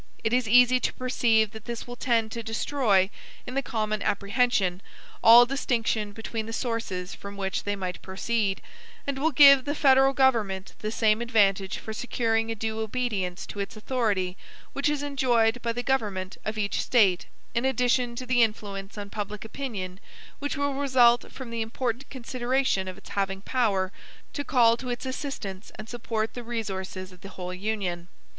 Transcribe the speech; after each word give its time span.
It 0.23 0.33
is 0.33 0.47
easy 0.47 0.79
to 0.79 0.93
perceive 0.93 1.51
that 1.51 1.65
this 1.65 1.85
will 1.85 1.95
tend 1.95 2.31
to 2.31 2.41
destroy, 2.41 3.11
in 3.45 3.53
the 3.53 3.61
common 3.61 4.01
apprehension, 4.01 4.81
all 5.23 5.45
distinction 5.45 6.11
between 6.11 6.47
the 6.47 6.51
sources 6.53 7.13
from 7.13 7.37
which 7.37 7.65
they 7.65 7.75
might 7.75 8.01
proceed; 8.01 8.63
and 9.05 9.19
will 9.19 9.29
give 9.29 9.63
the 9.63 9.75
federal 9.75 10.13
government 10.13 10.73
the 10.79 10.89
same 10.89 11.21
advantage 11.21 11.77
for 11.77 11.93
securing 11.93 12.49
a 12.49 12.55
due 12.55 12.79
obedience 12.79 13.45
to 13.45 13.59
its 13.59 13.77
authority 13.77 14.37
which 14.73 14.89
is 14.89 15.03
enjoyed 15.03 15.61
by 15.61 15.71
the 15.71 15.83
government 15.83 16.35
of 16.45 16.57
each 16.57 16.81
State, 16.81 17.27
in 17.53 17.63
addition 17.63 18.15
to 18.15 18.25
the 18.25 18.41
influence 18.41 18.97
on 18.97 19.11
public 19.11 19.45
opinion 19.45 19.99
which 20.39 20.57
will 20.57 20.73
result 20.73 21.31
from 21.31 21.51
the 21.51 21.61
important 21.61 22.09
consideration 22.09 22.87
of 22.87 22.97
its 22.97 23.09
having 23.11 23.41
power 23.41 23.91
to 24.33 24.43
call 24.43 24.75
to 24.77 24.89
its 24.89 25.05
assistance 25.05 25.71
and 25.75 25.87
support 25.87 26.33
the 26.33 26.41
resources 26.43 27.11
of 27.11 27.21
the 27.21 27.29
whole 27.29 27.53
Union. 27.53 28.07